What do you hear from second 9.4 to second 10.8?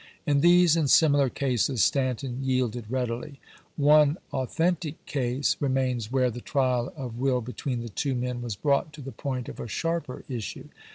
of a sharper issue.